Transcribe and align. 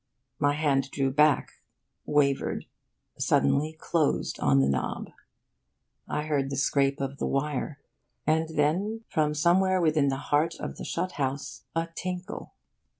My 0.39 0.53
hand 0.53 0.89
drew 0.89 1.11
back, 1.11 1.61
wavered, 2.07 2.65
suddenly 3.19 3.73
closed 3.79 4.39
on 4.39 4.59
the 4.59 4.67
knob. 4.67 5.11
I 6.07 6.23
heard 6.23 6.49
the 6.49 6.55
scrape 6.57 6.99
of 6.99 7.19
the 7.19 7.27
wire 7.27 7.79
and 8.25 8.49
then, 8.49 9.01
from 9.09 9.35
somewhere 9.35 9.79
within 9.79 10.07
the 10.07 10.15
heart 10.17 10.55
of 10.59 10.77
the 10.77 10.85
shut 10.85 11.11
house, 11.21 11.65
a 11.75 11.87
tinkle. 11.93 12.55